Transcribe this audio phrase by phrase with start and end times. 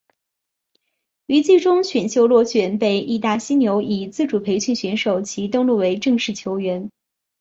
[1.27, 6.89] 于季中选秀落选被被义大犀牛以自主培训选手其登录为正式球员。